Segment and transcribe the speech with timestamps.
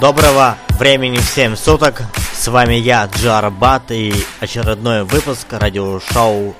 [0.00, 2.02] Доброго времени всем суток.
[2.34, 6.54] С вами я, Джарбат, и очередной выпуск радиошоу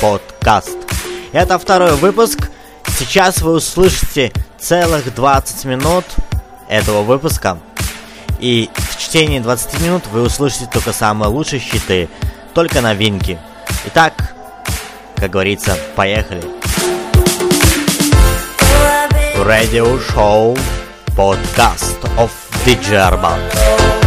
[0.00, 0.78] подкаст.
[1.32, 2.50] Это второй выпуск.
[2.98, 6.06] Сейчас вы услышите целых 20 минут
[6.70, 7.58] этого выпуска.
[8.38, 12.08] И в течение 20 минут вы услышите только самые лучшие щиты,
[12.54, 13.38] только новинки.
[13.88, 14.34] Итак,
[15.16, 16.42] как говорится, поехали.
[19.36, 20.56] Радиошоу
[21.14, 22.30] подкаст of
[22.62, 23.99] di Gerba.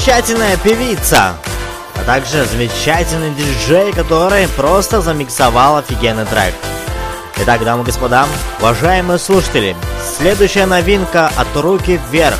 [0.00, 1.34] Замечательная певица,
[1.94, 6.54] а также замечательный диджей, который просто замиксовал офигенный трек.
[7.36, 8.26] Итак, дамы и господа,
[8.60, 9.76] уважаемые слушатели,
[10.16, 12.38] следующая новинка от руки вверх.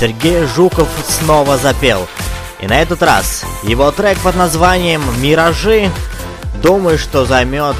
[0.00, 2.08] Сергей Жуков снова запел.
[2.60, 5.90] И на этот раз его трек под названием «Миражи»
[6.62, 7.76] думаю, что займет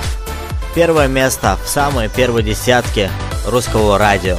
[0.75, 3.11] первое место в самой первой десятке
[3.47, 4.37] русского радио.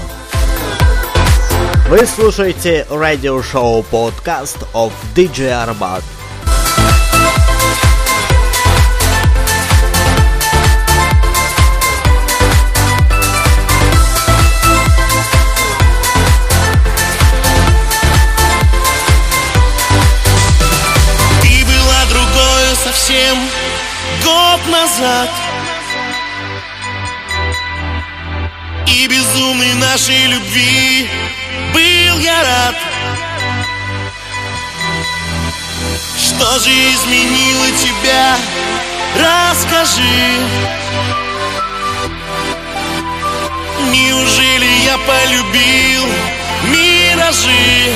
[1.89, 6.03] Вы слушаете радиошоу подкаст of DJ Arbat.
[21.41, 23.37] Ты была другой совсем
[24.25, 25.29] год назад
[28.87, 31.07] И безумной нашей любви
[32.07, 32.75] был я рад
[36.17, 38.37] Что же изменило тебя?
[39.15, 40.01] Расскажи.
[43.89, 46.03] Неужели я полюбил
[46.63, 47.93] миражи,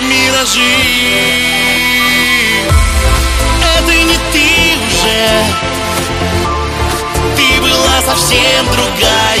[0.00, 0.60] миражи?
[3.76, 5.44] Это не ты уже.
[7.36, 9.33] Ты была совсем другая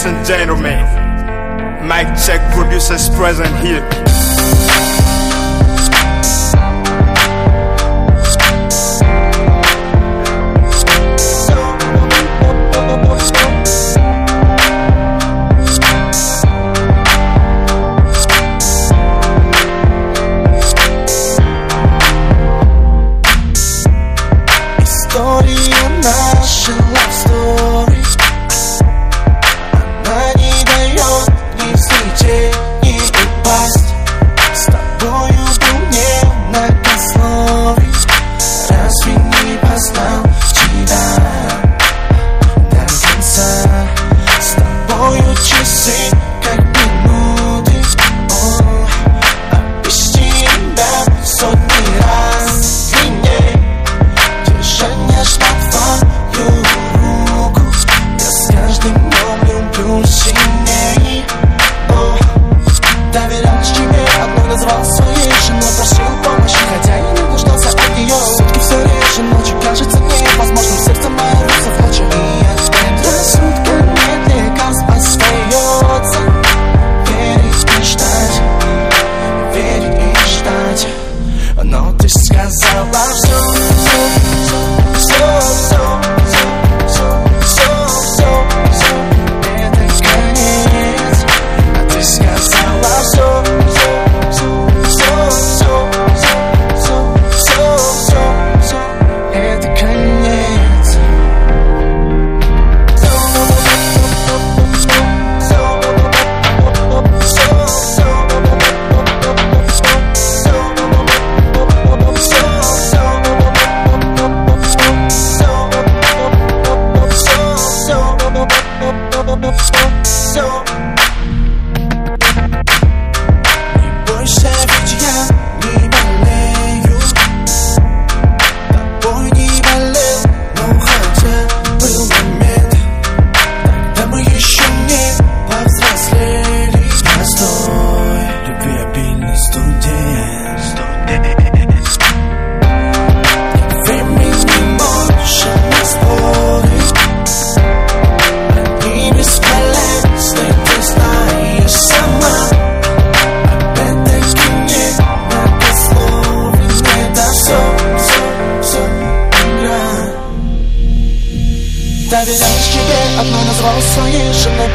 [0.00, 4.09] Ladies and gentlemen, Mike Check producers present here.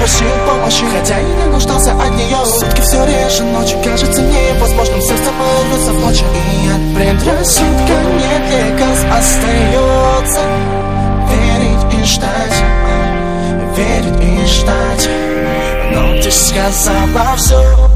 [0.05, 5.01] попросил помощи Хотя и не нуждался от нее Сутки все реже ночи Кажется невозможным.
[5.01, 10.41] Все становится в ночи И от предрассудка нет лекарств Остается
[11.31, 12.63] верить и ждать.
[13.75, 15.09] Верить и ждать.
[15.91, 17.94] Но ты сказала все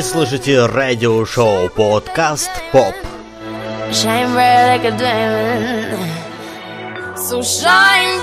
[0.00, 2.94] Вы слушаете радио-шоу подкаст «Поп».
[3.92, 5.98] Shine bright like a diamond.
[7.16, 8.19] So shine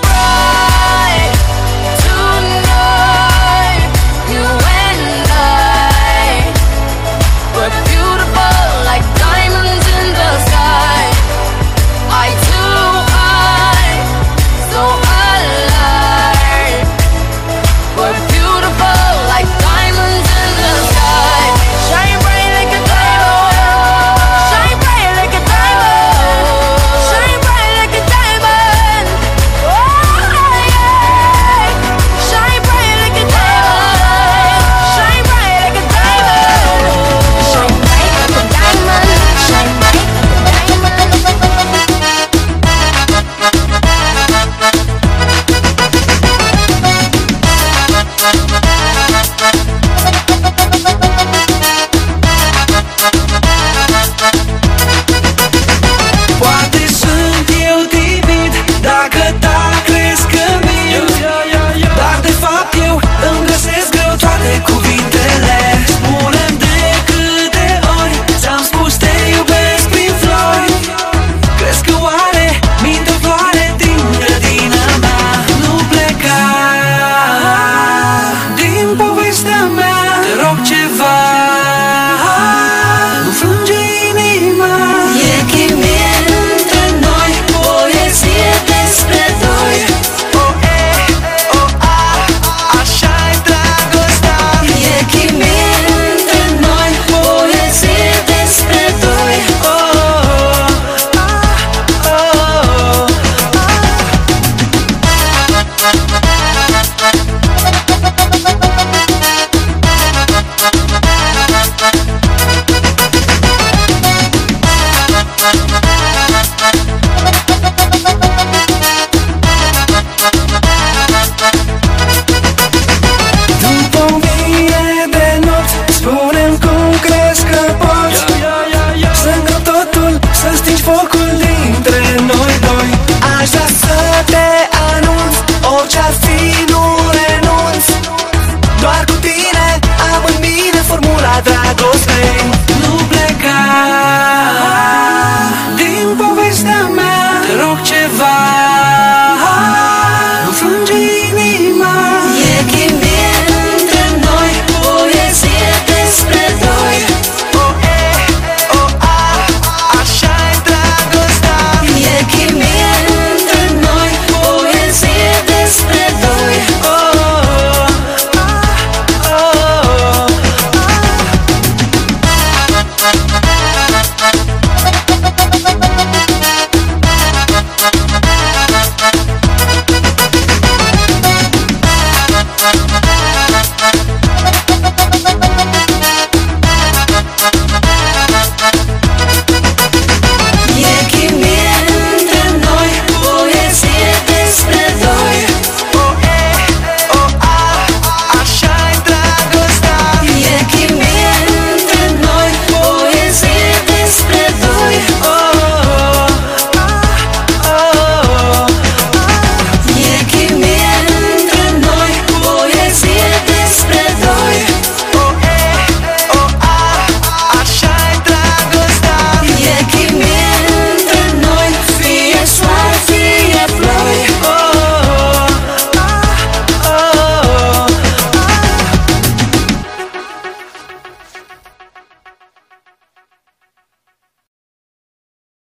[135.98, 136.27] just